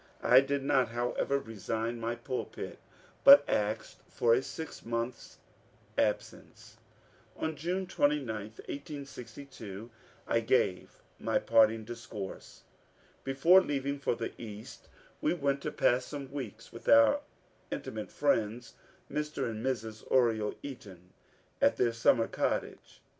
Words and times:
I 0.23 0.39
did 0.39 0.63
not, 0.63 0.87
however, 0.87 1.37
resign 1.37 1.99
my 1.99 2.15
pulpit, 2.15 2.79
but 3.23 3.47
asked 3.47 3.99
for 4.09 4.33
a 4.33 4.41
six 4.41 4.83
months' 4.83 5.37
absence. 5.95 6.77
On 7.37 7.55
June 7.55 7.85
29, 7.85 8.25
1862, 8.27 9.91
I 10.27 10.39
gave 10.39 11.03
my 11.19 11.37
parting 11.37 11.83
discourse. 11.85 12.63
Before 13.23 13.61
leaving 13.61 13.99
for 13.99 14.15
the 14.15 14.33
East 14.41 14.89
we 15.21 15.35
went 15.35 15.61
to 15.61 15.71
pass 15.71 16.03
some 16.05 16.31
weeks 16.31 16.73
with 16.73 16.89
our 16.89 17.19
intimate 17.69 18.09
friends, 18.11 18.73
Mr. 19.07 19.47
and 19.51 19.63
Mrs. 19.63 20.03
Oriel 20.09 20.55
Eaton, 20.63 21.13
at 21.61 21.77
their 21.77 21.93
summer 21.93 22.27
cottage. 22.27 23.01